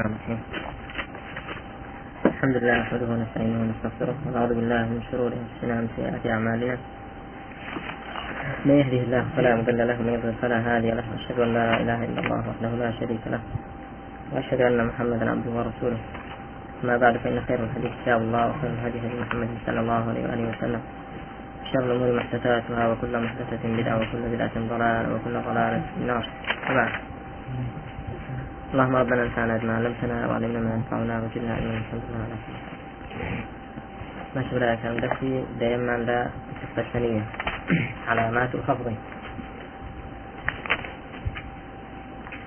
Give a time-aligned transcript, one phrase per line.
[0.00, 0.40] الرحمن الرحيم
[2.24, 6.76] الحمد لله نحمده ونستعينه ونستغفره ونعوذ بالله من شرور أنفسنا ومن سيئات أعمالنا.
[8.64, 11.98] من يهده الله فلا مضل له ومن يضلل فلا هادي له وأشهد أن لا إله
[12.08, 13.40] إلا الله وحده لا شريك له
[14.32, 16.00] وأشهد أن محمدا عبده ورسوله.
[16.84, 20.44] أما بعد فإن خير الحديث كتاب الله وخير الهدي هدي محمد صلى الله عليه وآله
[20.52, 20.82] وسلم.
[21.72, 26.24] شر الأمور محدثاتها وكل محدثة بدعة وكل بدعة ضلالة وكل ضلالة في النار.
[28.70, 32.36] اللهم ربنا انفعنا بما علمتنا وعلمنا ما ينفعنا وزدنا علما الحمد لله على
[34.34, 36.20] كل بلا كان درسي دائما لا
[36.50, 37.22] القصة الثانية
[38.08, 38.86] علامات الخفض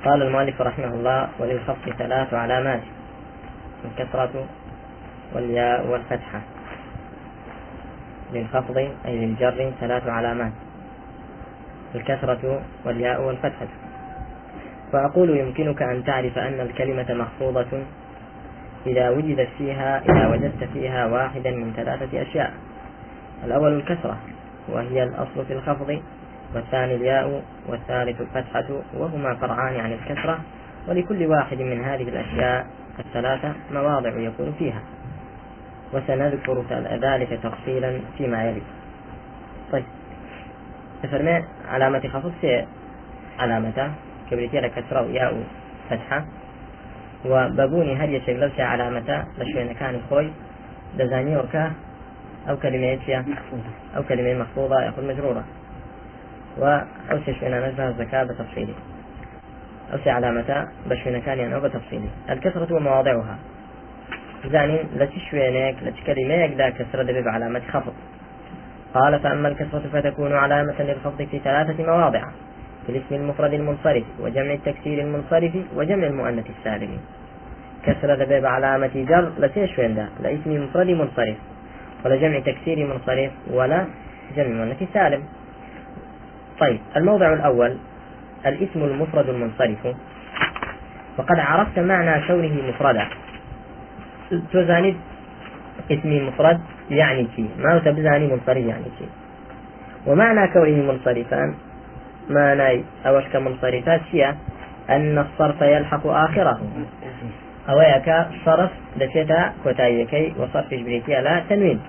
[0.05, 2.83] قال المؤلف رحمه الله وللخفض ثلاث علامات
[3.85, 4.33] الكسرة
[5.33, 6.41] والياء والفتحة.
[8.33, 10.53] للخفض أي للجر ثلاث علامات
[11.95, 12.43] الكسرة
[12.85, 13.92] والياء والفتحة.
[14.93, 17.83] فأقول يمكنك أن تعرف أن الكلمة مخفوضة
[18.87, 22.53] إذا وجدت فيها إذا وجدت فيها واحدا من ثلاثة أشياء.
[23.45, 24.17] الأول الكسرة
[24.69, 26.01] وهي الأصل في الخفض
[26.55, 28.65] والثاني الياء والثالث الفتحة
[28.97, 30.39] وهما فرعان عن الكسرة.
[30.87, 32.67] ولكل واحد من هذه الأشياء
[32.99, 34.81] الثلاثة مواضع يكون فيها.
[35.93, 36.63] وسنذكر
[37.01, 38.61] ذلك تفصيلا فيما يلي.
[39.71, 39.85] طيب.
[41.03, 42.65] تفرمي علامة خفض سي
[44.31, 45.43] علامة كبريتيا لكسرة وياء
[45.89, 46.25] فتحة.
[47.25, 50.31] وبابوني هل يشك لو علامة لشوين كان خوي.
[50.97, 51.71] دزاني وكا
[52.49, 52.97] أو كلمة
[53.97, 55.43] أو كلمة مخفوضة يقول مجرورة.
[57.11, 58.73] أو شوين نجمع الزكاة بتفصيله
[59.93, 63.37] أو علامة بشوين كان يعني بتفصيله الكسرة ومواضعها.
[64.45, 67.93] زانين لتشوينك لتكلميك دا كسرة دبيب علامة خفض.
[68.93, 72.23] قال فأما الكسرة فتكون علامة للخفض في ثلاثة مواضع.
[72.85, 76.97] في الاسم المفرد المنصرف وجمع التكسير المنصرف وجمع المؤنث السالم
[77.85, 81.37] كسر دبيب علامة جر لسيش وين ده لاسم مفرد منصرف
[82.05, 83.85] ولا جمع تكسير منصرف ولا
[84.35, 85.23] جمع مؤنث سالم.
[86.59, 87.77] طيب الموضع الأول
[88.45, 89.95] الاسم المفرد المنصرف.
[91.17, 93.07] وقد عرفت معنى كونه مفردا.
[94.53, 94.95] تزاني
[95.91, 96.59] اسمي مفرد
[96.91, 99.09] يعني شيء ما تبزاني منصرف يعني شيء
[100.07, 101.53] ومعنى كونه منصرفا
[102.29, 104.29] مانای ئەوەش کە منصرفات چییە
[104.89, 106.59] أن الصرف يلحق آخره.
[107.69, 108.09] أويك
[108.45, 111.79] صرف لشيتا كوتايكي وصرف بريتيا لا تنوين.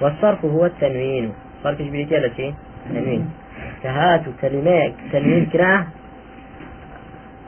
[0.00, 1.32] والصرف هو التنوين.
[1.64, 2.54] صرف بريتيا لشي؟
[2.88, 3.30] تنوين.
[3.82, 5.86] كهات كلمات تنوين كراه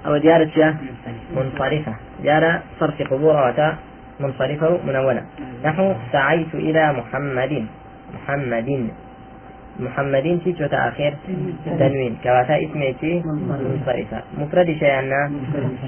[0.07, 0.75] أو ديارة
[1.37, 1.95] منصرفة.
[2.23, 3.79] ديارة صرف قبورة
[4.21, 5.23] منصرفة منونة.
[5.65, 7.67] نحو سعيت إلى محمد.
[8.15, 8.91] محمد.
[9.79, 11.15] محمدين تي جوتا أخير
[11.79, 15.35] تنوين كواتا اسمي منصرفة مفردشة يعني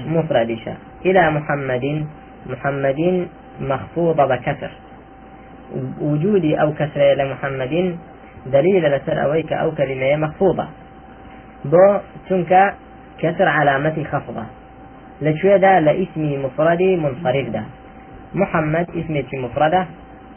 [0.07, 0.73] مفردشة
[1.05, 2.05] إلى محمد
[2.45, 3.27] محمد
[3.61, 4.71] مخفوضة بكسر
[6.01, 7.97] وجودي أو كسر إلى محمد
[8.45, 10.67] دليل لسر أويك أو كلمة مخفوضة.
[11.65, 11.99] بو
[12.29, 12.73] تنك
[13.19, 14.45] كسر علامة خفضة.
[15.21, 17.63] لشوية دا لاسمي مفردي منصرف دا
[18.33, 19.85] محمد اسمي مفردة؟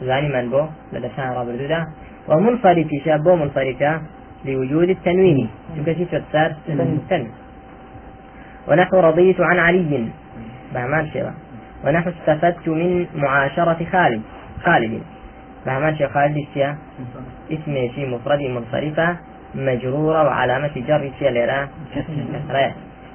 [0.01, 1.87] زاني من بو لدسان رابر دا
[2.27, 4.01] ومنصرف شابه منصرفة
[4.45, 5.49] لوجود التنوين.
[5.77, 7.31] تكسي تتصار تنوين.
[8.67, 10.09] ونحو رضيت عن علي.
[10.73, 11.31] بهمان شيء
[11.85, 14.21] ونحو استفدت من معاشرة خالد.
[14.63, 15.01] خالد.
[15.65, 16.75] بهمان شيء خالد الشيء
[17.51, 19.17] اسمه شيء مفرد منصرفة
[19.55, 21.67] مجرورة وعلامة جر شيء لرا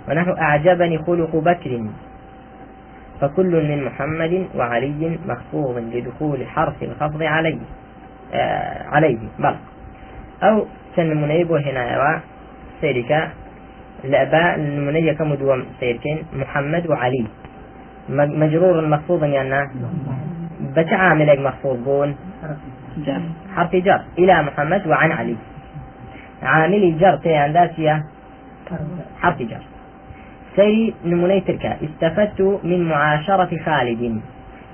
[0.09, 1.73] ونحو أعجبني خلق بكر.
[3.21, 7.59] فكل من محمد وعلي مخفوض لدخول حرف الخفض عليه.
[8.93, 9.19] عليه.
[9.39, 9.55] بل.
[10.43, 10.67] أو
[10.99, 12.21] منيب هنا
[12.81, 13.31] سيرك
[14.05, 17.27] الأباء المنية كمدوم سيركين محمد وعلي.
[18.09, 19.71] مجرور مخفوض يعني
[20.77, 22.17] بتعامل مخفوض بون.
[23.55, 24.01] حرف جر.
[24.19, 25.37] إلى محمد وعن علي.
[26.43, 28.05] عامل جر تي عندها
[29.21, 29.63] حرف جر.
[30.57, 34.21] سيري نموني تركا استفدت من معاشرة خالد.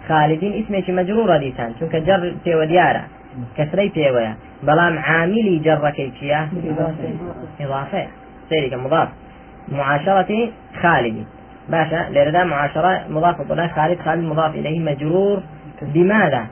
[0.09, 3.05] خالد اسمه مجرورة ديسان شنك جر تي وديارة.
[3.57, 6.49] كسري بيويا بلام عاملي جركي كيا.
[7.61, 8.07] إضافة.
[8.49, 9.09] سيرك مضاف.
[9.69, 10.51] معاشرة
[10.83, 11.27] خالد.
[11.69, 13.53] باشا لردا معاشرة مضاف.
[13.53, 15.43] إلى خالد خالد مضاف إليه مجرور.
[15.83, 16.47] بماذا؟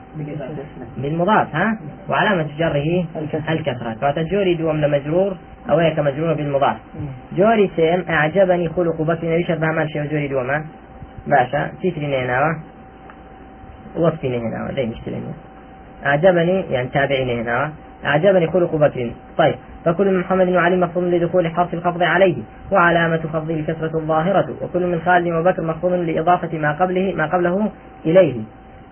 [0.97, 1.77] بالمضاف ها؟
[2.09, 3.05] وعلامة جره
[3.49, 3.93] الكسرة.
[4.01, 5.37] فتجوري دوم لمجرور
[5.69, 6.77] أو هيك مجرور بالمضاف.
[7.37, 10.65] جوري سيم أعجبني خلق بكر نبي شرط ما شيء جوري دوما
[11.27, 12.59] باشا تيتري هنا
[13.95, 15.21] وصفي هنا زي مشكلة
[16.05, 17.71] أعجبني يعني تابعيني هنا
[18.05, 19.11] أعجبني خلق بكر.
[19.37, 19.55] طيب
[19.85, 22.35] فكل من محمد وعلي مخفوض لدخول حرف الخفض عليه
[22.71, 27.71] وعلامة خفضه الكسرة الظاهرة وكل من خالد وبكر مخفوض لإضافة ما قبله ما قبله
[28.05, 28.41] إليه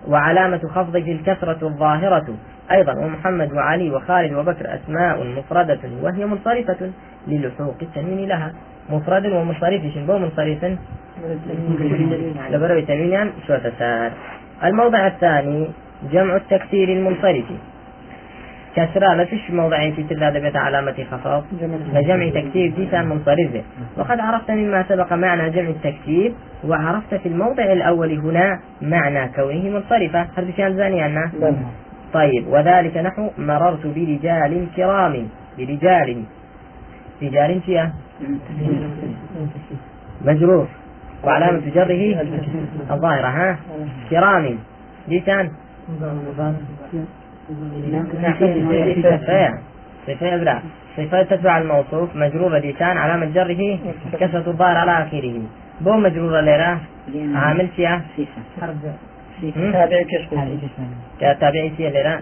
[0.08, 2.26] وعلامة خفضه الكسرة الظاهرة.
[2.72, 6.90] أيضا ومحمد وعلي وخالد وبكر أسماء مفردة وهي منصرفة
[7.28, 8.52] للحوق التنوين لها.
[8.90, 10.64] مفرد ومنصرف شنبو منصرف.
[12.50, 13.54] لبروي تنوين شو
[14.64, 15.68] الموضع الثاني
[16.12, 17.44] جمع التكسير المنصرف
[18.76, 21.44] كسرى ما فيش موضع في تلاد بيت علامة خفاض
[21.94, 23.64] لجمع تكسير تيسان منصرف
[23.96, 26.32] وقد عرفت مما سبق معنى جمع التكسير
[26.64, 30.26] وعرفت في الموضع الأول هنا معنى كونه منصرفة.
[30.36, 31.30] هل بشان زاني عنا؟
[32.12, 35.28] طيب وذلك نحو مررت برجال كرام.
[35.58, 36.22] برجال.
[37.22, 37.92] رجال فيها؟
[40.24, 40.66] مجرور.
[41.24, 42.20] وعلامة جره؟
[42.90, 43.58] الظاهرة ها؟
[44.10, 44.58] كرام.
[45.08, 45.50] لسان
[49.02, 49.50] صفة
[50.06, 50.62] صفة إبراء
[50.96, 53.78] صفة تتبع الموصوف مجرورة لسان علامة جره
[54.20, 55.42] كسرة الظاهر على آخره
[55.80, 56.80] بو مجرورة ليرة
[57.34, 58.02] عامل فيها
[59.72, 60.22] تابعي كيش
[61.40, 62.20] تابعي فيها ليرة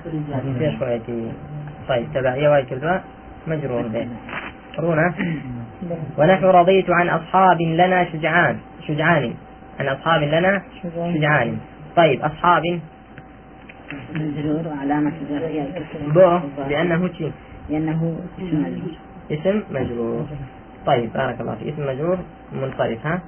[1.89, 2.99] طيب تبعية واي كردوا
[3.47, 4.07] مجرور به
[4.79, 5.15] رونا
[6.19, 8.57] ونحن رضيت عن أصحاب لنا شجعان
[8.89, 9.35] شجعان
[9.81, 10.63] عن أصحاب لنا
[11.15, 11.59] شجعان
[11.97, 12.63] طيب أصحاب
[14.67, 15.13] وعلامة
[16.15, 17.33] بو لأنه شيء
[17.71, 18.95] لأنه اسم مجرور.
[19.31, 20.27] اسم مجرور.
[20.87, 21.75] طيب بارك الله فيك.
[21.75, 22.19] اسم مجرور
[22.53, 23.21] منصرف ها؟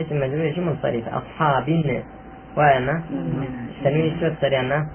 [0.00, 1.08] اسم مجرور إيش منصرف.
[1.08, 1.68] أصحاب
[2.56, 3.02] وأنا؟
[3.84, 4.86] تنوين شو سريعنا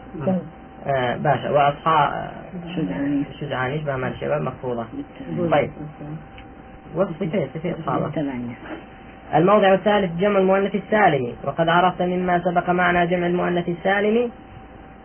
[0.87, 1.49] آه باشا.
[1.49, 2.31] وأصحاب
[2.75, 4.85] شجعان شجعان يشبه مال الشباب مخفوضة
[5.51, 5.69] طيب.
[6.95, 8.11] وصف كيف؟ صفة أصحابه
[9.35, 14.31] الموضع الثالث جمع المؤنث السالم وقد عرفت مما سبق معنى جمع المؤنث السالم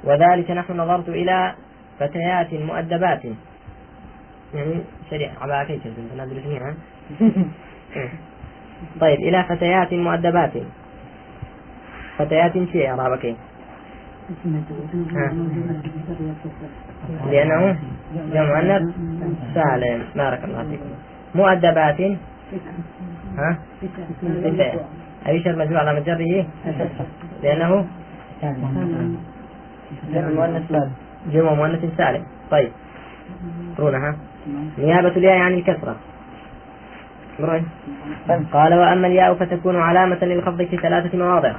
[0.05, 1.55] وذلك نحن نظرت إلى
[1.99, 3.25] فتيات مؤدبات.
[4.55, 4.75] يعني
[5.11, 5.83] سريع على كيف
[6.15, 6.75] ندرس جميعا
[9.01, 10.53] طيب إلى فتيات مؤدبات.
[12.19, 13.35] فتيات شيء أعرابك
[17.31, 17.79] لأنه
[18.35, 18.95] جمع مؤنث
[19.55, 20.03] سالم.
[20.17, 20.91] بارك الله فيكم
[21.35, 22.01] مؤدبات.
[23.39, 23.59] ها؟
[24.43, 24.81] ستة
[25.27, 26.47] أيش المجموع على مجره
[27.43, 27.87] لأنه
[30.13, 30.93] جمع مؤنث سالم
[31.33, 32.23] جمع مؤنث سالم.
[32.51, 32.71] طيب.
[33.79, 34.17] رونها
[34.79, 35.97] نيابة الياء عن الكسرة.
[37.41, 37.67] مرون
[38.53, 41.53] قال وأما الياء فتكون علامة للخفض في ثلاثة مواضع.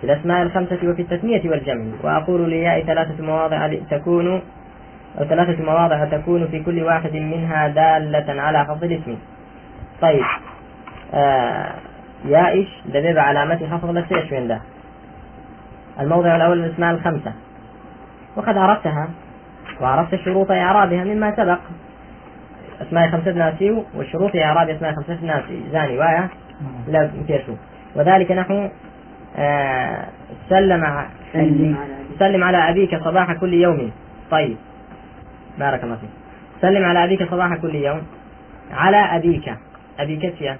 [0.00, 1.84] في الأسماء الخمسة وفي التثنية والجمع.
[2.02, 4.42] وأقول للياء ثلاثة مواضع تكون
[5.18, 9.16] أو ثلاثة مواضع تكون في كل واحد منها دالة على خفض الاسم.
[10.00, 10.24] طيب.
[11.14, 11.74] آه
[12.24, 14.60] يا إيش؟ دبيب علامة خفض وين ده؟
[16.00, 17.32] الموضع الأول الأسماء الخمسة.
[18.36, 19.08] وقد عرفتها.
[19.80, 21.58] وعرفت شروط إعرابها مما سبق.
[22.82, 25.62] أسماء خمسة ناسي وشروط إعراب أسماء خمسة ناسي.
[25.72, 26.28] زاني وايا؟
[26.88, 27.52] لا كيشو
[27.96, 28.68] وذلك نحو
[29.36, 30.06] آه
[30.48, 30.84] سلم
[31.32, 33.90] سلم على سلم على أبيك صباح كل يوم.
[34.30, 34.56] طيب.
[35.58, 36.10] بارك الله فيك.
[36.60, 38.02] سلم على أبيك صباح كل يوم.
[38.72, 39.54] على أبيك.
[39.98, 40.56] أبيك فيها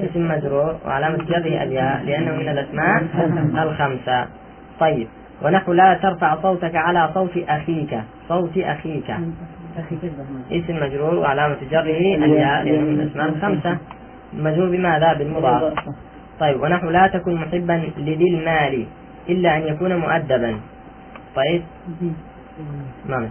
[0.00, 0.76] اسم مجرور.
[0.86, 3.02] وعلامة جره الياء لأنه من الأسماء
[3.62, 4.26] الخمسة.
[4.80, 5.08] طيب.
[5.42, 8.00] ونحو لا ترفع صوتك على صوت أخيك.
[8.28, 9.10] صوت أخيك.
[10.52, 11.80] اسم مجرور وعلامة جره.
[12.24, 13.78] الياء لأنه من الأسماء الخمسة
[14.32, 15.74] مجرور بماذا؟ بالمضاف.
[16.40, 18.86] طيب ونحو لا تكن محبا لذي المال
[19.28, 20.60] إلا أن يكون مؤدبا.
[21.36, 21.62] طيب.
[23.08, 23.28] نعم.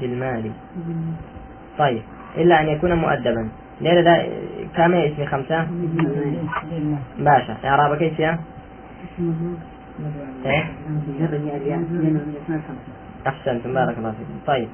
[0.00, 0.50] ذي المال.
[1.78, 2.02] طيب.
[2.36, 3.48] إلا أن يكون مؤدبا.
[3.80, 4.26] ليلة ده
[4.76, 5.66] كام اسم خمسة؟
[7.18, 7.56] باشا.
[7.64, 8.20] إعرابك كيف
[10.46, 10.64] إيه؟
[13.26, 14.68] أحسنتم بارك الله فيكم طيب.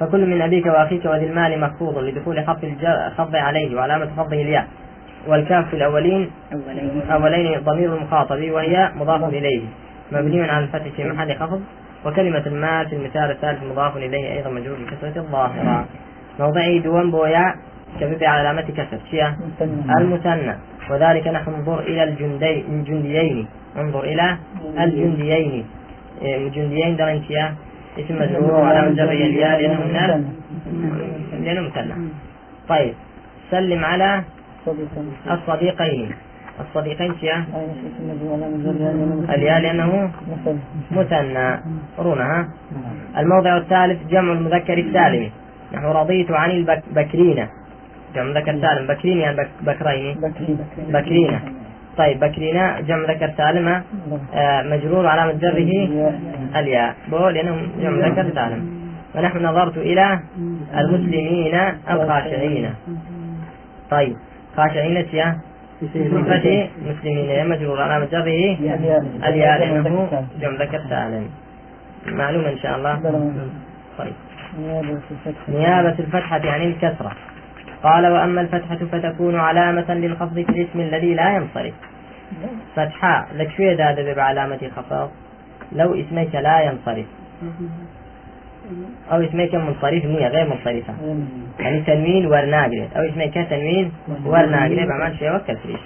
[0.00, 4.68] فكل من أبيك وأخيك وذي المال مخفوض لدخول الجر خفض عليه وعلامة خفضه الياء.
[5.26, 6.30] والكاف في الأولين
[7.12, 9.62] أولين ضمير المخاطب وهي مضاف إليه.
[10.12, 11.62] مبني على الفتح في محل خفض
[12.06, 15.86] وكلمة المال في المثال الثالث مضاف إليه أيضا مجرور بكسرة الظاهرة.
[16.40, 17.54] موضعي دوان بويا.
[18.00, 18.98] كبب علامة كسر
[19.98, 20.54] المثنى.
[20.90, 23.46] وذلك نحن ننظر إلى الجندي الجنديين.
[23.76, 24.36] انظر إلى
[24.78, 25.64] الجنديين.
[26.22, 27.54] إيه، الجنديين درن شيا
[27.98, 31.94] اسم مجرور وعلامة جره الياء لأنه من لأنه مثنى
[32.68, 32.94] طيب
[33.50, 34.22] سلم على
[35.30, 36.10] الصديقين.
[36.60, 37.44] الصديقين شيا
[39.30, 40.10] الياء لأنه
[40.90, 41.60] مثنى
[41.98, 42.48] رونها.
[43.18, 45.30] الموضع الثالث جمع المذكر السالم.
[45.72, 47.46] نحن رضيت عن البكرين.
[48.14, 50.16] جمع مذكر سالم بكرين يعني بك بكرين.
[50.92, 51.40] بكرين
[51.96, 53.82] طيب بكرنا جمع ذكر سالمة
[54.34, 55.88] آه، مجرور علامة جره
[56.56, 56.94] الياء.
[57.10, 58.82] بو لأنه جمع ذكر سالم.
[59.14, 60.20] ونحن نظرت إلى
[60.78, 61.54] المسلمين
[61.90, 62.70] الخاشعين.
[63.90, 64.16] طيب
[64.56, 65.36] خاشعين يا
[65.82, 68.56] صفة مسلمين مجرور علامة جره
[69.24, 71.26] الياء لأنه جمع ذكر سالم.
[72.06, 72.94] معلوم إن شاء الله.
[73.98, 74.12] طيب.
[75.48, 77.12] نيابة الفتحة عن الكسرة.
[77.82, 81.74] قال وأما الفتحة فتكون علامة للخفض في الاسم الذي لا ينصرف.
[82.76, 85.10] فتحة لك شو هذا بعلامة الخفض؟
[85.72, 87.06] لو اسمك لا ينصرف.
[89.12, 90.94] أو اسمك منصرف نية غير منصرفة.
[91.60, 93.92] يعني تنوين ورناقرة أو اسمك تنوين
[94.26, 95.80] ورناقرة بعمل شيء وكل فريش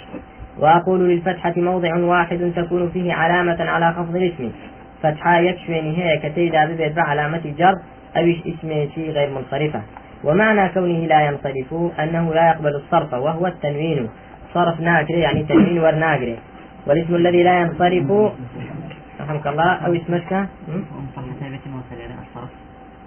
[0.59, 4.53] وأقول للفتحة موضع واحد تكون فيه علامة على خفض الاسم.
[5.03, 7.75] فتحة يكشف هي كتيدا ببيت علامة جر.
[8.17, 9.83] أو اسم شيء غير منصرفة.
[10.25, 14.09] ومعنى كونه لا ينصرف أنه لا يقبل الصرف وهو التنوين
[14.55, 16.37] صرف ناقرة يعني تنوين ورناقرة
[16.87, 18.33] والاسم الذي لا ينصرف
[19.21, 20.49] رحمك الله أو اسمك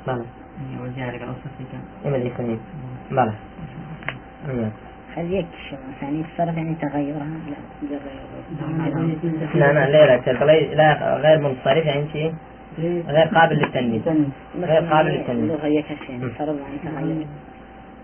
[0.07, 0.25] بلى
[2.05, 2.59] إما الاثنين
[3.11, 3.33] بلى
[5.15, 7.27] هل يكشف يعني الصرف يعني تغيرها
[9.55, 10.15] لا لا لا
[10.75, 12.33] لا غير منصرف يعني شيء
[13.07, 15.09] غير قابل للتنوين غير قابل
[15.63, 16.23] يكشف يعني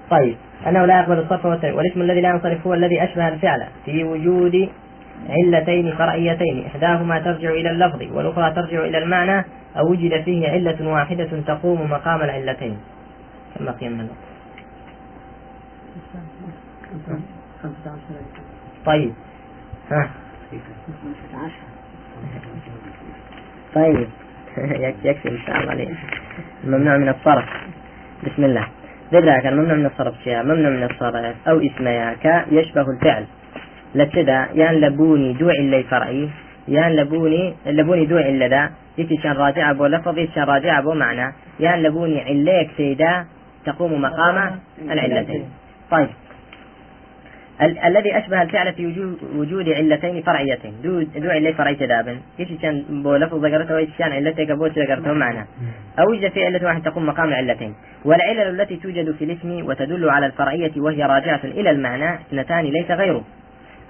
[0.10, 0.36] طيب
[0.68, 4.70] أنه لا يقبل الصرف والتنوين والاسم الذي لا ينصرف هو الذي أشبه الفعل في وجود
[5.30, 9.46] علتين فرعيتين إحداهما ترجع إلى اللفظ والأخرى ترجع إلى المعنى
[9.78, 12.78] أو وجد فيه علة واحدة تقوم مقام العلتين.
[13.60, 14.18] كما قيمنا الوقت
[18.86, 19.14] طيب.
[19.92, 20.10] ها.
[23.76, 24.08] طيب.
[25.04, 25.94] يكفي إن شاء الله ليه.
[26.64, 27.46] ممنوع من الصرف.
[28.24, 28.68] بسم الله.
[29.14, 33.26] ذلك الممنوع من الصرف شيء ممنوع من الصرف أو اسمها ك يشبه الفعل.
[33.96, 36.30] لتدا يان لبوني دو اللي فرعي.
[36.68, 41.34] يان لبوني لبوني دو إلا دا يتي كان راجع بو لفظ كان راجع بو معنى.
[41.60, 43.26] يان لبوني عليك سيدا
[43.66, 44.60] تقوم مقام
[44.92, 45.46] العلتين.
[45.92, 46.10] طيب.
[47.62, 50.74] ال- الذي أشبه الفعل في وجود, علتين فرعيتين.
[50.84, 55.14] دو دو علي فرعي تدابن يش كان بو لفظ ذكرته؟ ويش كان علتك بو ذكرته؟
[55.14, 55.46] معنى
[56.00, 57.74] أو يوجد في علة واحد تقوم مقام العلتين.
[58.06, 63.24] والعلل التي توجد في الاسم وتدل على الفرعية وهي راجعة إلى المعنى اثنتان ليس غيره.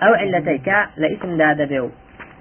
[0.04, 1.90] أو علتيك لاسم داد بيو.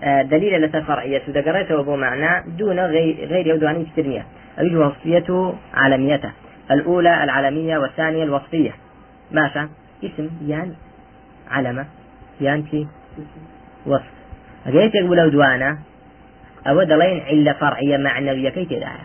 [0.02, 4.24] آه، دليل لسا فرعية ذكرته بو معنى دون غير غير يودواني كترمية.
[4.60, 6.32] أو وصفيته علميته
[6.70, 8.70] الأولى العلمية والثانية الوصفية.
[9.32, 9.68] ماشا.
[10.04, 10.72] اسم يعني
[11.50, 11.86] علمة.
[12.40, 12.86] يانتي
[13.86, 14.10] وصف.
[14.66, 15.78] أجيت يقول لو دوانا
[16.66, 18.98] أو دلين علة فرعية معنوية كي تدعى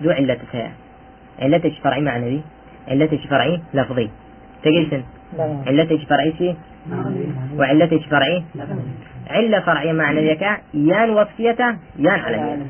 [0.00, 0.72] دو علة تسايا
[1.38, 2.40] علة فرعي معنوي
[2.88, 4.10] علة فرعي لفظي.
[4.62, 5.02] تجيسن
[5.66, 6.56] علة فرعي سي
[7.56, 8.44] وعلة فرعي؟
[9.30, 12.66] علة فرعية معنوية كا يان وصفيته يان علميته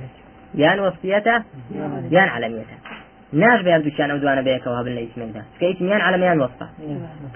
[0.54, 1.42] يان وصفيته
[2.10, 2.79] يان علميته.
[3.32, 5.44] ناش بيان دوشان أو دوانا بيك وهب لنا اسمين ده.
[5.60, 6.68] كيس يان علم يان وصفة.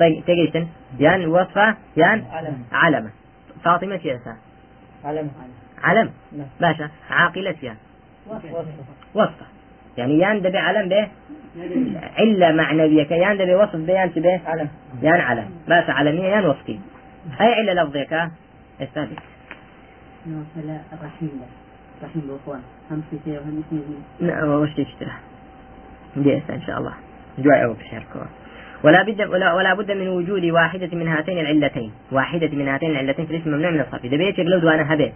[0.01, 0.67] طيب تجيسن
[0.99, 2.25] يان وصفة يان
[2.73, 3.11] علمه
[3.65, 4.37] فاطمة ياسا
[5.05, 5.31] علم.
[5.83, 6.11] علم.
[6.33, 6.47] نعم.
[6.61, 6.91] باشا.
[7.11, 7.77] عاقلة يان.
[8.27, 8.45] وصف
[9.15, 9.47] وصفة.
[9.99, 11.09] يعني يان دبي علم به؟
[12.19, 14.69] علة معنوية كيان دبي وصف بيان به؟ علم.
[15.03, 15.51] يان علم.
[15.69, 16.79] باشا علمية يان وصفي.
[17.41, 18.31] علة لفظية كا
[18.81, 19.09] أستاذ.
[20.25, 21.41] فلا الرحيم.
[22.03, 22.61] رحيم الأخوان
[22.91, 23.41] هم في
[24.21, 25.11] نعم وش تشتري؟
[26.17, 26.95] دي إن شاء الله.
[27.39, 28.21] جوع أو بشاركوا
[28.85, 31.93] ولا بد ولا, بد من وجود واحدة من هاتين العلتين.
[32.13, 34.05] واحدة من هاتين العلتين في الاسم ممنوع من الصرف.
[34.05, 35.13] إذا بيت لو أنا هبيت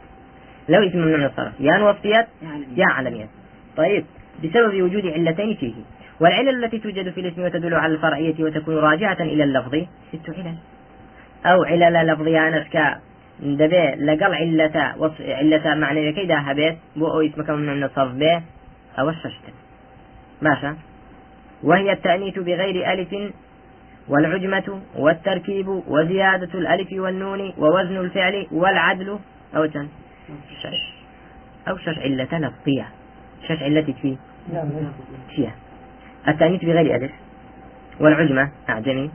[0.68, 1.52] لو اسم ممنوع من الصرف.
[1.60, 2.28] يا وصفيات
[2.76, 3.28] يا علميات
[3.76, 4.04] طيب
[4.44, 5.74] بسبب وجود علتين فيه.
[6.20, 9.74] والعلل التي توجد في الاسم وتدل على الفرعية وتكون راجعة إلى اللفظ.
[10.12, 10.54] ست علل.
[11.46, 13.00] أو علل لفظية نسكا
[13.40, 16.76] دبي لقل علة وصف علة معنى كيدا هبيت.
[16.96, 18.42] بو اسمك ممنوع من الصرف به.
[18.98, 19.52] أو الششتن
[20.42, 20.76] ماشا
[21.62, 23.32] وهي التأنيث بغير ألف
[24.08, 29.18] والعجمة والتركيب وزيادة الألف والنون ووزن الفعل والعدل.
[29.56, 29.88] أو تن
[30.62, 30.94] شش.
[31.68, 32.88] أو شش علة لفظية
[33.48, 34.16] شش علة في؟
[35.36, 35.54] فيها
[36.28, 37.12] التأنيث بغير ألف.
[38.00, 38.50] والعجمة.
[38.68, 39.10] أعجمي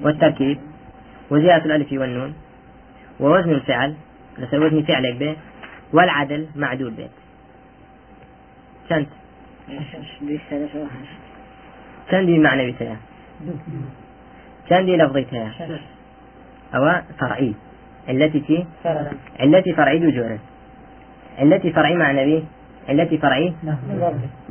[0.00, 0.58] والتركيب.
[1.30, 2.34] وزيادة الألف والنون.
[3.20, 3.94] ووزن الفعل.
[4.38, 5.36] مثل وزن فعلك به
[5.92, 7.08] والعدل معدول به
[8.88, 9.08] شنت؟
[12.10, 12.96] چەندی معنەوی هەیە
[14.68, 15.50] چەندی لەفظیت هەیە
[16.74, 17.54] ئەوە فەرعی
[18.08, 18.58] علەتی چی
[19.42, 20.38] علەتی فەرعی دوو جۆرە
[21.42, 22.40] علەتی فەرعی معنەوی
[22.90, 23.48] علەتی فەرعی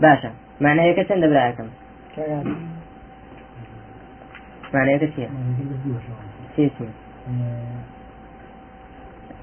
[0.03, 0.31] باشە
[0.65, 1.69] معنەوەکە چەندە براکەم
[4.73, 5.29] معنەوەکە چییە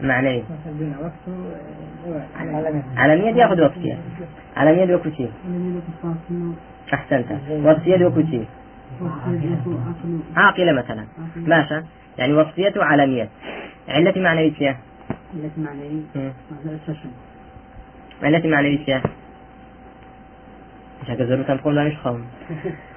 [0.01, 1.35] مثلا وقته
[2.97, 3.99] علمية ياخذ وصفية
[4.57, 5.31] علمية وكو شيء
[6.95, 7.27] أحسنت.
[7.51, 8.47] وصفية وكو شيء
[10.37, 11.05] عاقلة مثلا.
[11.37, 11.85] ماشا
[12.19, 13.29] يعني وصفية علمية
[13.89, 14.77] علتي معنوية
[15.35, 16.33] التي معنوية
[18.23, 19.03] علتي معنوية
[21.03, 22.25] مش هكذا تقول لا مش خوم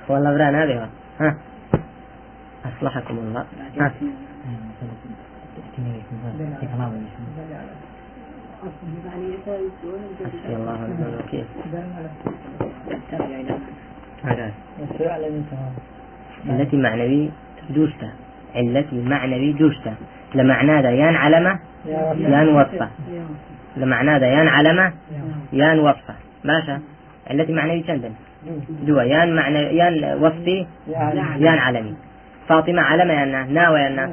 [0.08, 0.90] والله بران هذه
[1.20, 1.36] ها.
[2.66, 3.46] أصلحكم الله.
[3.80, 3.92] ها.
[16.50, 17.30] علتي معنوي
[17.70, 18.10] دوشتا
[18.56, 19.94] علتي معنوي دوشتا
[20.36, 22.90] لمعنى دا يان علمة يان وصفة
[23.78, 24.94] لمعنى دا يان علمة
[25.54, 26.80] يان وصفة ماشا
[27.30, 28.14] علتي معنوي كندن
[28.88, 30.66] دوا يان معنى يان وصفي
[31.46, 31.96] يان علمي
[32.48, 34.12] فاطمة علمة يانا ناوى يانا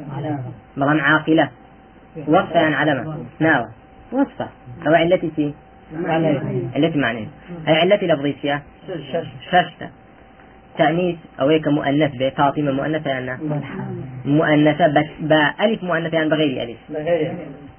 [0.76, 1.48] بلان عاقلة.
[2.26, 3.66] وصفة يان علمة ناوى
[4.12, 4.48] وصفة.
[4.86, 5.54] أو علتي سي
[6.74, 7.28] علتي معنوي
[7.68, 8.62] أي علتي لفظي فيها
[9.50, 9.88] ششتة
[10.78, 11.16] تأنيث.
[11.40, 13.38] أو هيك مؤنث به فاطمة مؤنثة يعني
[14.24, 14.86] مؤنثة.
[14.86, 16.78] بس بألف مؤنثة يعني بغير ألف.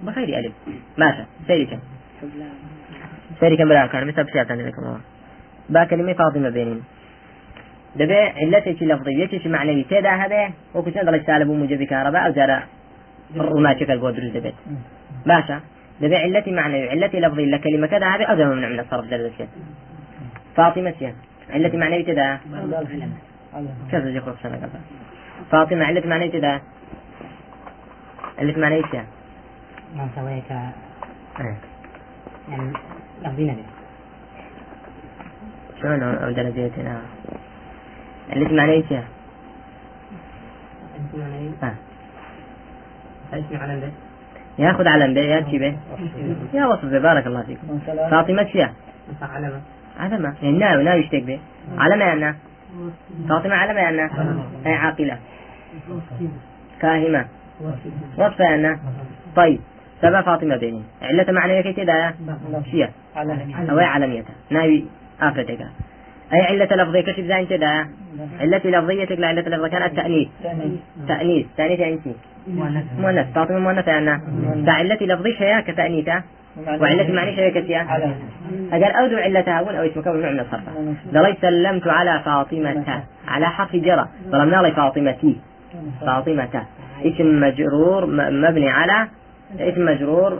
[0.02, 0.54] بغير ألف.
[0.98, 1.80] ماشي سيري كم
[3.40, 4.82] سيري كم بلا كان مثل بشيء ثاني لكم.
[4.82, 5.02] الله
[5.70, 6.84] با كلمة فاطمة بينين
[7.96, 9.84] دبي علتي لفظية شي معنوي.
[9.84, 12.64] تدا هذا وكنت ندرج سالب موجب كهرباء أو جرى
[13.36, 14.56] وما شكل قدر دبيت
[15.26, 15.60] باشا.
[16.02, 19.48] دبي علتي معنوي علتي لفظي لكلمة كذا هذه أو ممنوع من الصرف درجة
[20.56, 21.14] فاطمة سيان.
[21.50, 22.38] علتي معنوي تدا
[23.92, 24.80] كذا يخرج سنة قبل
[25.52, 26.62] فاطمة علتي معنوي تدا
[28.40, 29.06] علتي معنوي سيان
[29.96, 30.52] ما سويك
[31.40, 31.58] إيه.
[32.50, 32.74] يعني
[33.24, 33.64] لفظينا به
[35.82, 37.02] شلون أو درجتنا
[38.30, 39.08] علتي معنوي سيان
[43.34, 43.92] آه.
[44.60, 45.78] ياخذ علم به ياتي به
[46.54, 47.80] يا وصف به بارك الله فيكم.
[48.12, 48.72] فاطمة سيان
[49.22, 49.62] علمة
[50.00, 50.34] علمة.
[50.42, 51.40] يعني ناوي ناوي يشتك به
[51.78, 52.36] علمة يعني
[53.30, 54.02] فاطمة علمة يعني
[54.66, 55.18] أي عاقلة.
[56.82, 57.26] كاهمة.
[58.18, 58.80] وصفة يعني
[59.36, 59.60] طيب
[60.02, 62.14] سبع فاطمة بيني علة معنى كي تدا
[62.72, 62.90] شيا.
[63.70, 64.36] أو علميتها.
[64.50, 64.86] ناوي
[65.22, 65.60] آفرتك.
[66.34, 67.88] أي علة لفظية كشف زين تدا
[68.40, 69.68] علة لفظيتك لا علة لفظية.
[69.68, 70.30] كانت تأنيث.
[71.08, 71.46] تأنيث.
[71.58, 71.80] تأنيث.
[71.80, 72.00] يعني
[72.48, 74.22] مؤنث مؤنثة يعني
[74.66, 76.22] فعلة لفظية شيا كتأنيثة
[76.68, 77.82] وعلة معنى شيا كتيا
[78.72, 80.62] أجل أودع علتها أول أو اسمك ممنوع من الصرف
[81.14, 83.04] ضليت سلمت على فاطمة.
[83.28, 84.08] على حرف جرى.
[84.30, 85.38] ظلمنا لي فاطمتي.
[86.02, 86.64] فاطمة.
[87.06, 89.08] اسم مجرور مبني على
[89.60, 90.34] اسم مجرور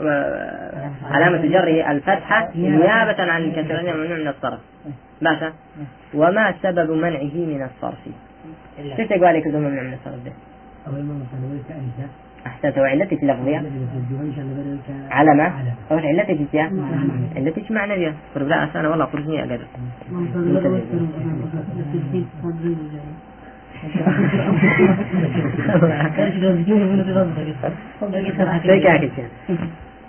[1.10, 4.58] علامة جره الفتحة نيابة عن الكسر ممنوع من الصرف
[5.22, 5.52] باشا
[6.14, 7.98] وما سبب منعه من الصرف؟
[8.96, 10.32] كيف تقول عليك ممنوع من الصرف ده
[10.88, 12.08] أول ما مثلا ولك أنت
[12.46, 13.62] أحسنت وعلتك اللفظية
[15.10, 15.52] علامة
[15.90, 16.70] أو علتك يا
[17.36, 19.60] علتك معنوية قرب لا أسانا والله قربني أقدر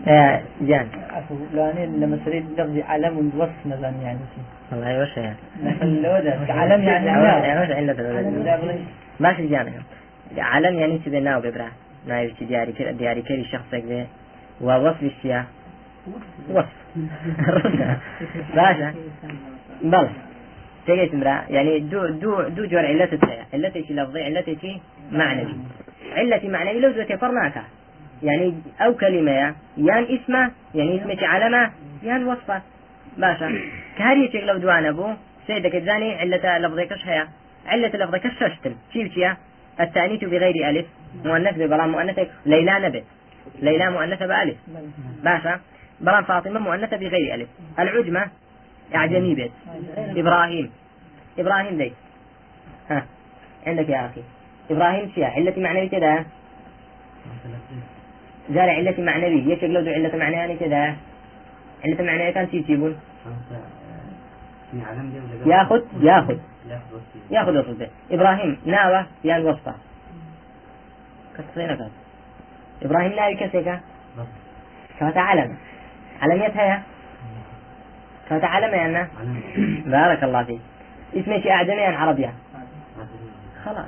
[0.08, 5.36] يا جان عفوا لاني لما تريد لفظي علم وصف مثلا يعني شيء والله وش يعني
[6.50, 7.62] علم يعني لا.
[7.64, 7.94] وش علة
[10.38, 11.70] علم يعني تبي ناو ببرا
[12.08, 14.08] ناوي شي دياري كر دياري كري شخصك به
[14.62, 15.46] ووصف الشيا
[16.50, 16.80] وصف.
[18.56, 18.94] باشا.
[19.84, 20.10] بلى
[20.88, 21.44] تجي تمرا.
[21.50, 23.18] يعني دو دو دو جور علتي
[23.54, 24.78] علتي شي لفظي علتي شي
[25.12, 25.56] معنوي.
[26.18, 27.64] علتي معنوي لو زوتي فرناكا
[28.24, 29.32] يعني أو كلمة
[29.78, 31.72] يان اسمه يعني اسمك علامة
[32.04, 32.62] يان وصفة.
[33.18, 33.48] باشا.
[33.98, 35.08] كهري شيء لو دوان أبو
[35.48, 37.28] سيدك تزاني علة لفظك هي
[37.68, 39.38] علة لفظك ششتم شيف شيا
[39.80, 40.86] التأنيث بغير ألف
[41.26, 43.04] مؤنث ببرام مؤنثة ليلى نبت
[43.62, 44.58] ليلى مؤنثة بألف.
[45.24, 45.60] باشا؟
[46.02, 47.50] برام فاطمة مؤنثة بغير ألف.
[47.80, 48.28] العجمة
[48.96, 49.52] أعجمي بيت.
[49.98, 50.72] إبراهيم.
[51.40, 51.94] إبراهيم ليس
[52.90, 53.06] ها
[53.68, 54.22] عندك يا أخي.
[54.72, 56.26] إبراهيم شيا علتي معنوية كذا
[58.50, 60.96] قال علة معنوية يشك لو علة معنوية كذا
[61.86, 63.00] علة معنوية كان تيجيبون
[65.46, 66.38] ياخذ ياخذ.
[67.32, 69.74] ياخذ وصفه إبراهيم ناوى يا الوسطى
[71.38, 71.92] كسرين كذا
[72.84, 73.80] إبراهيم ناوي كسيكا
[75.00, 75.58] كاتا علم
[76.22, 76.84] علميتها يا؟
[78.30, 79.08] كاتا علم يا
[79.86, 80.62] بارك الله فيك.
[81.16, 82.34] اسمك أعجمي عن عربية
[83.66, 83.86] خلاص.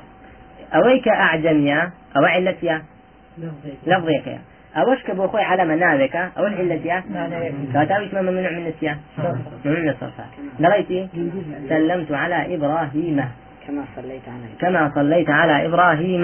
[0.74, 2.84] أويك أعجمية أو علتيا
[3.86, 4.41] لفظيك يا.
[4.76, 7.04] أوش كبو خوي على منابك أو العلة
[7.74, 8.98] كاتاوي اسمه ممنوع من النسيان
[9.66, 10.26] ممنوع من الصرفات
[10.60, 11.08] دريتي
[11.70, 13.26] سلمت على إبراهيم.
[13.68, 16.22] كما صليت على كما صليت على إبراهيم.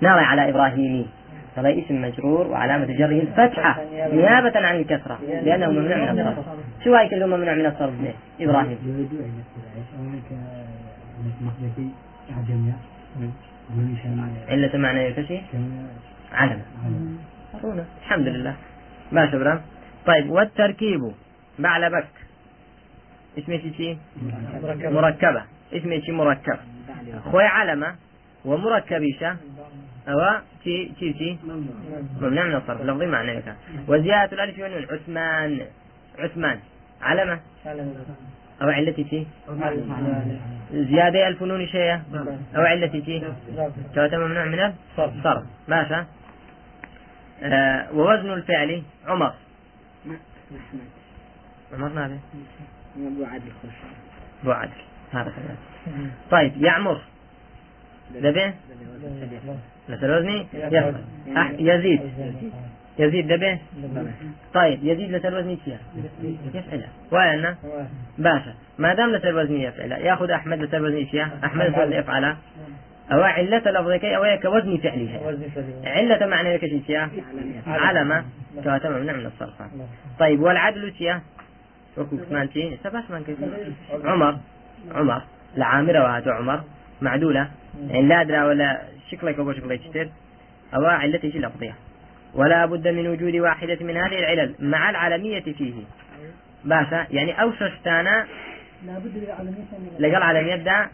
[0.00, 1.06] ناري على إبراهيم.
[1.56, 3.80] هذا اسم مجرور وعلامة جره الفتحة.
[4.12, 5.18] نيابة عن الكسرة.
[5.44, 6.46] لأنه ممنوع من الصرف.
[6.84, 8.78] شو هاي كلمة ممنوع من الصرف ليه؟ إبراهيم.
[14.48, 15.40] علة معنى يكشي
[16.32, 16.60] علم.
[17.54, 17.84] هنا.
[18.02, 18.56] الحمد لله.
[19.12, 19.62] ما شبرا؟
[20.06, 21.12] طيب والتركيب
[21.58, 22.08] بعلبك
[23.38, 23.96] اسمه شي
[24.88, 25.42] مركبة.
[25.72, 26.58] اسمه شي مركب.
[27.32, 27.94] خوي علمة
[28.44, 29.36] ومركبيشة
[30.08, 31.38] أو تي تي تي
[32.20, 33.42] ممنوع من الصرف لفظي معنى
[33.88, 35.60] وزيادة الألف والنون عثمان.
[36.18, 36.58] عثمان.
[37.02, 37.40] علمة؟
[38.62, 39.26] أو علتي تي
[40.72, 41.94] زيادة ألف نون شيء
[42.56, 43.22] أو علتي تي
[43.96, 46.04] ممنوع من الصرف؟ ماشى
[47.42, 49.32] آه ووزن الفعل عمر.
[51.72, 52.18] عمر نابي
[52.96, 53.70] أبو عادل خوش
[54.44, 54.70] بو عدل
[55.12, 55.32] هذا
[56.30, 57.00] طيب يعمر.
[58.14, 58.52] دبي
[59.88, 60.46] مثل وزني
[61.58, 62.00] يزيد.
[62.98, 63.58] يزيد دبي
[64.54, 65.78] طيب يزيد لسر وزني كيا
[66.54, 66.84] يفعل.
[67.12, 67.56] وأنا
[68.18, 68.54] باشا.
[68.78, 72.36] ما دام لسر وزني يفعل يأخذ أحمد لسر وزني كيا أحمد لسر وزني يفعل.
[73.12, 75.20] أو علة لفظك أو كوزن فعلها.
[75.84, 77.08] علة معنى لك شيء؟
[77.66, 78.24] علامة
[78.64, 79.62] كواتم ممنوع من الصرف.
[80.18, 81.20] طيب والعدل كيا
[81.96, 83.24] وكو كمانتي سباش من
[84.04, 84.38] عمر.
[84.94, 85.22] عمر.
[85.56, 86.60] العامرة وهاتو عمر.
[87.00, 87.50] معدولة.
[87.88, 90.08] يعني لا أدرى ولا شكلك أبو شكلك تشتر.
[90.74, 91.74] أو علتي شي لفظية.
[92.34, 95.74] ولا بد من وجود واحدة من هذه العلل مع العالمية فيه.
[96.64, 97.52] باشا يعني أو
[99.16, 99.64] للعالمية
[99.98, 100.88] لقال على يبدأ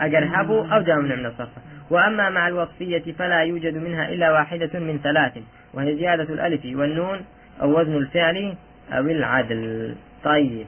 [0.00, 1.48] أجرهبه أو جاء من من الصرف
[1.90, 5.38] وأما مع الوصفية فلا يوجد منها إلا واحدة من ثلاث
[5.74, 7.20] وهي زيادة الألف والنون
[7.62, 8.54] أو وزن الفعل
[8.92, 9.94] أو العدل.
[10.24, 10.66] طيب.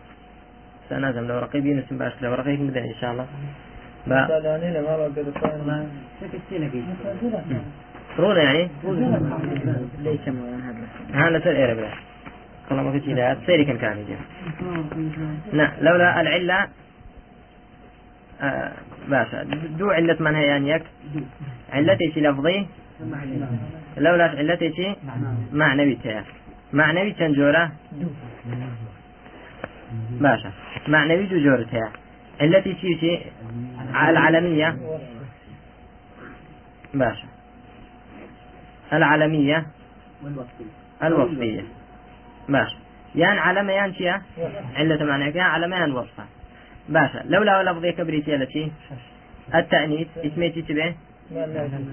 [0.88, 3.26] سنازم لو رقيب يونس باش لو رقيب مدن إن شاء الله.
[4.06, 4.28] با
[8.18, 8.68] رونا يعني؟
[11.12, 11.90] هذا؟ سر إيرا بلا.
[12.70, 14.16] والله ما في شيء سيري كان كان يجي
[15.52, 16.68] نعم لولا العلة
[19.08, 19.42] باشا.
[19.78, 20.82] دو علة من هي يعني يك
[21.72, 22.66] علتي شي لفظي؟
[23.96, 24.94] لولا علتي شي
[25.52, 26.24] معنوي تيا.
[26.72, 27.72] معنوي تنجورة
[30.10, 30.52] باشا.
[30.88, 31.90] معنوي جو جورة تيا.
[32.40, 33.18] علتي شي شي
[34.08, 34.76] العالمية.
[36.94, 37.28] باشا.
[38.92, 39.66] العالمية.
[41.02, 41.64] الوصفية.
[42.48, 42.76] ماشي
[43.14, 44.22] يان علامة يان شيا
[44.76, 46.24] علة معنى يان علامة يان وصفة.
[46.88, 47.22] باشا.
[47.24, 48.72] لولا لفظية كبريتي التي
[49.54, 50.08] التأنيث.
[50.18, 50.92] اسميتي تبع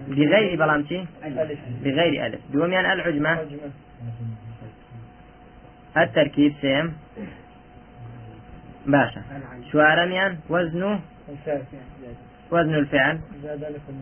[0.08, 1.06] بغير بلامتي
[1.84, 2.40] بغير ألف.
[2.54, 3.48] دوم يان العجمة.
[5.98, 6.94] التركيب سيم
[8.86, 9.22] باشا.
[9.72, 11.00] شوارم يان وزنه
[12.52, 13.20] وزن الفعل.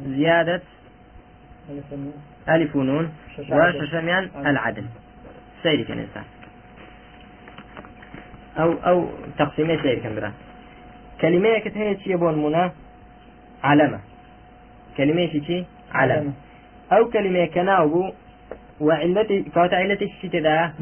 [0.07, 0.61] زيادة.
[2.49, 3.13] ألف ونون.
[3.39, 4.85] وششميان العدل.
[5.63, 6.23] سيري كان إنسان
[8.57, 10.33] أو أو تقسيمية سيري كان برا
[11.21, 12.71] كلمة كتهي تشي بون منا؟
[13.63, 13.99] علامة.
[14.97, 16.33] كلمة شي علامة.
[16.91, 18.11] أو كلمة كناوبو
[18.79, 20.73] وعلتي كواتا علتي شي تدا؟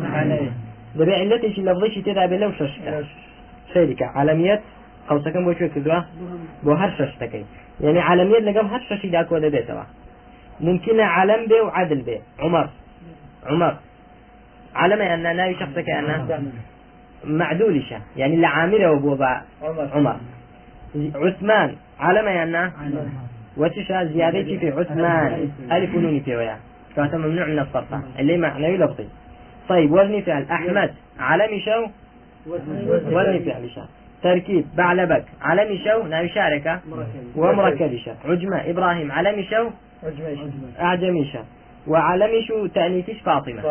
[0.95, 3.05] دبي علتي شي لفظي شي تدا بلو ششكا
[3.73, 4.61] سيري علاميات
[5.09, 5.99] قوسەکەم بۆ کوێ کردووە
[6.65, 7.45] بۆ هەر شەشتەکەی
[7.83, 9.85] یعنی عالمیت لەگەڵ هەر شەشی داکۆ دەبێتەوە
[10.67, 12.67] ممکنە عالم بێ و عادل بێ عمر.
[13.51, 13.73] عمر.
[14.81, 16.15] علمە ئەنا ناوی شخصەکە ئەنا
[17.23, 19.41] معدولشە يعني اللي عامله بو با
[19.93, 20.15] عمر.
[21.15, 21.75] عثمان.
[21.99, 22.71] علمە ئەنا
[23.57, 25.51] وتشا زيادة في عثمان.
[25.71, 26.57] ألف ونون في ويا
[26.95, 29.07] كانت ممنوع من الصرف اللي معنوي لفظي
[29.69, 30.43] طيب وزني فعل.
[30.51, 30.91] أحمد.
[31.19, 31.87] علمي شو؟
[32.47, 33.81] وزني فعل شو
[34.23, 34.65] تركيب.
[34.77, 35.25] بعلبك.
[35.41, 36.79] علمي شو؟ ناوي شاركة
[37.35, 38.69] ومركب شو عجمة.
[38.69, 39.11] إبراهيم.
[39.11, 39.69] علمي شو؟
[40.79, 41.39] أعجمي شو
[41.87, 43.61] وعلمي شو؟ تأنيثش فاطمة.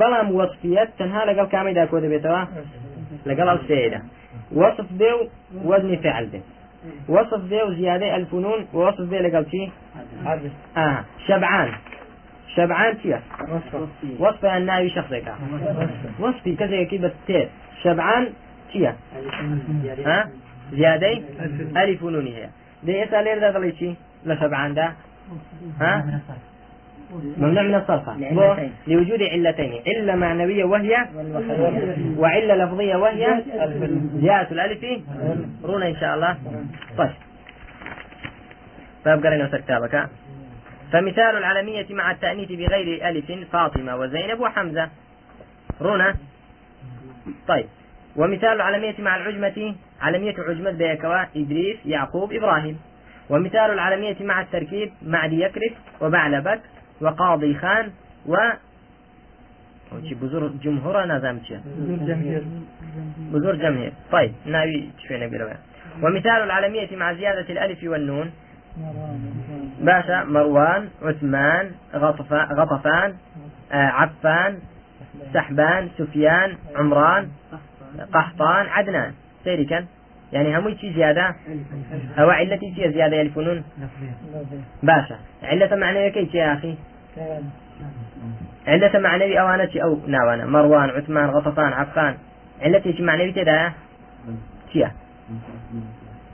[0.00, 2.42] بەڵام وەصفیت تەنها لەگەڵ کامی دا کۆ دەبێتەوە
[3.28, 4.00] لەگەڵ ئەو سێدا
[4.60, 5.20] وەصف بێ و
[5.68, 6.40] وەزنی فعل بێ
[7.08, 9.62] وصف بێ و زیادەی ئەلفونون وەصف بێ لەگەڵ چی
[10.76, 10.98] آه.
[11.26, 11.68] شەبعان
[12.54, 13.18] شەبعان چییە
[14.22, 15.34] وەصفیان ناوی شخصێکە
[16.22, 17.46] وەصفی کەسێکی بە تێر
[17.82, 18.24] شەبعان
[18.70, 18.92] چییە
[20.08, 20.18] ها؟
[20.78, 21.16] زیادەی
[21.76, 22.50] ئەلیفونونی هەیە
[22.86, 23.90] دێ ئێستا لێردا دەڵی چی
[24.28, 24.88] لە شەبعاندا
[25.82, 25.94] ها؟
[27.36, 28.72] ممنوع من الصرف لعلتين.
[28.86, 29.82] لوجود علتين.
[29.86, 31.06] علة معنوية وهي
[32.18, 33.42] وعلة لفظية وهي
[34.14, 34.84] زيادة الألف
[35.64, 36.36] رونا إن شاء الله.
[36.98, 37.10] طيب.
[39.04, 40.08] طيب قرينا كتابك
[40.92, 44.88] فمثال العلمية مع التأنيث بغير ألف فاطمة وزينب وحمزة.
[45.80, 46.14] رونا
[47.48, 47.66] طيب.
[48.16, 52.78] ومثال العلمية مع العجمة علمية عجمة بيكوا إدريس يعقوب إبراهيم.
[53.30, 56.60] ومثال العلمية مع التركيب معدي يكرف وبعلبك
[57.00, 57.90] وقاضي خان
[58.26, 58.36] و
[59.92, 61.60] وشي بزور جمهور نظام شيء
[62.08, 62.42] جمهور.
[63.32, 65.36] بزور جمهير طيب ناوي شوية نبي
[66.02, 68.30] ومثال العالمية مع زيادة الألف والنون.
[69.80, 73.14] باشا مروان عثمان غطفان, غطفان
[73.72, 74.58] آه عفان
[75.34, 77.28] سحبان سفيان عمران
[78.12, 79.12] قحطان عدنان.
[79.44, 79.86] سيري كان؟
[80.32, 81.34] يعني هم شي زيادة
[82.18, 83.64] أو علتي شي زيادة يلفونون
[84.82, 86.74] باشا علة معنوية كي يا أخي
[88.66, 92.14] علة معنوي أو أنا أو ناوانا مروان عثمان غطفان عفان
[92.62, 93.72] علتي شي معنوي تدا
[94.72, 94.86] شي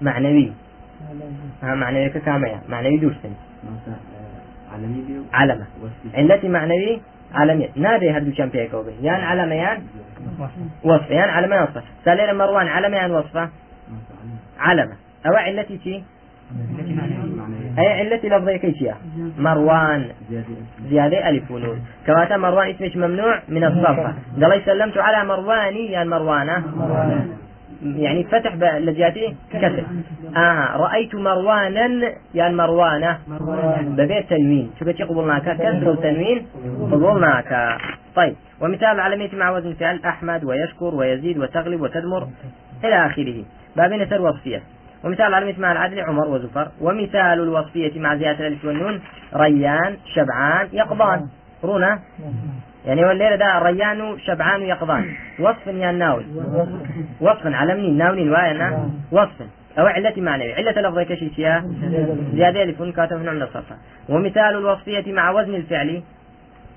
[0.01, 0.53] معنوي
[1.63, 3.35] ها معنوي كامية معنوي دوشتن
[5.33, 5.67] علمة
[6.15, 7.01] علتي معنوي
[7.35, 9.87] علمية نادي هردو كان بيكو بي يان علمة يان
[10.85, 13.49] وصف يان علمة وصفة سالينا مروان علمة يان وصفة
[14.63, 14.97] علمة
[15.27, 16.03] أو علتي شي
[17.79, 18.95] أي علتي لفظية كيشيا
[19.39, 20.05] مروان.
[20.91, 21.81] زيادة ألف ونون.
[22.07, 23.99] كواتا مروان اسمش ممنوع من الصرف
[24.43, 26.65] قال سلمت على مرواني يا مروانة.
[27.83, 29.85] يعني فتح لجاتي كسر.
[30.37, 33.19] آه رأيت مروانا يا مروانة.
[33.81, 34.71] ببيت تنوين.
[34.79, 35.57] شو بتي قبلناك.
[35.57, 36.47] كسر وتنوين.
[36.93, 37.79] قبلناك.
[38.15, 38.35] طيب.
[38.61, 42.29] ومثال العلمية مع وزن فعل أحمد ويشكر ويزيد وتغلب وتدمر.
[42.85, 43.45] إلى آخره.
[43.77, 44.63] بابين سر وصفية.
[45.05, 46.69] ومثال العلمية مع العدل عمر وزفر.
[46.81, 49.01] ومثال الوصفية مع زيادة الألف والنون
[49.35, 51.29] ريان شبعان يقضان.
[51.65, 51.99] رونا
[52.87, 55.15] يعني والليلة ده ريان شبعان يقضان.
[55.41, 56.25] وصف يا ناوي
[57.21, 59.47] وصف على منين؟ ناونين وأنا وصف.
[59.79, 61.65] أو علة معنوي علة لفظ كشيشيا
[62.35, 63.77] زيادة ألف كاتب من عمل الصفة
[64.09, 66.03] ومثال الوصفية مع وزن الفعل.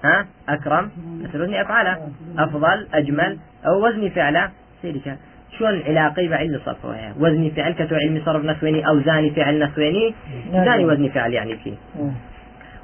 [0.03, 0.91] ها؟ أكرم.
[1.23, 1.97] مثل وزن أفعال
[2.37, 3.37] أفضل أجمل.
[3.67, 4.49] أو وزن فعل
[4.81, 5.17] سيرك
[5.59, 6.85] شلون علاقي بعلم الصرف
[7.19, 10.13] وزن فعل كتو علم صرف نسويني أو زاني فعل نسويني؟
[10.51, 11.75] زاني وزن فعل يعني فيه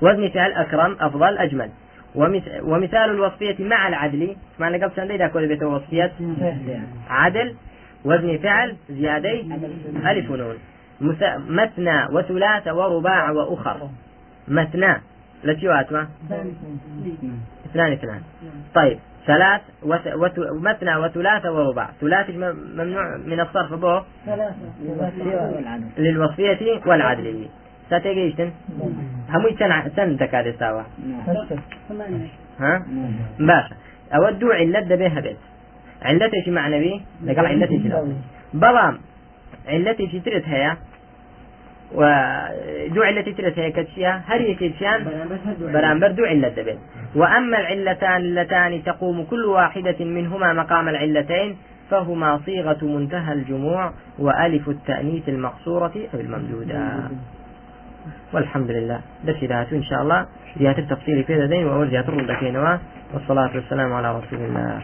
[0.02, 1.70] وزن فعل أكرم أفضل أجمل.
[2.64, 4.36] ومثال الوصفية مع العدل.
[4.60, 6.12] معنى قبل سندي دا كل بيت وصفية
[7.10, 7.56] عدل
[8.06, 9.46] وزن فعل زيادي
[10.06, 10.56] ألف ونون.
[11.50, 13.90] مثنى وثلاث ورباع وأخر.
[14.48, 15.02] مثنى.
[15.46, 16.04] التي واتوا
[17.66, 18.22] اثنان اثنان.
[18.76, 19.00] طيب.
[19.28, 20.08] ثلاث وت...
[20.08, 20.40] وت...
[20.40, 21.90] مثنى وثلاث ورباع.
[22.02, 24.04] ثلاث ممنوع من الصرف به
[25.98, 27.48] للوصفية والعدل.
[27.88, 28.52] ستيجيشتن
[29.30, 30.84] هم يتن تن تكاد سوا
[32.60, 32.86] ها؟
[33.40, 33.76] باشا.
[34.14, 35.38] أودو علة بها بيت.
[36.02, 37.90] علتي شي معنوي؟ لقال علتي شي
[38.54, 38.98] بلام
[39.68, 40.78] علتي شي ترت هي
[41.96, 45.00] ودو علتي ترت هي كتشيا هر يكتشيان
[45.74, 46.80] برامبر دو علة بيت
[47.16, 51.56] وأما العلتان اللتان تقوم كل واحدة منهما مقام العلتين
[51.92, 56.80] فهما صيغة منتهى الجموع وألف التأنيث المقصورة أو الممدودة.
[58.34, 59.00] والحمد لله.
[59.28, 60.26] بس إذا إن شاء الله.
[60.60, 62.80] زيادة التفصيل في ذين وأول زيادة الرد
[63.14, 64.82] والصلاة والسلام على رسول الله.